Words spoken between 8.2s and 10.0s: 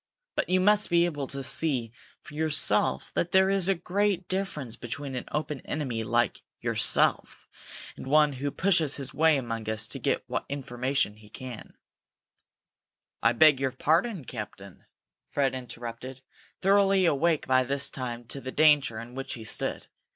who pushes his way among us to